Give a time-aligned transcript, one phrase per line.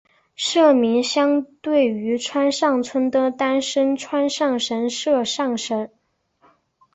[0.35, 5.91] 社名是相对于川上村的丹生川上神社上社。